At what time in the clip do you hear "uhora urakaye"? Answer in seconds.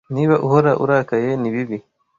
0.45-1.29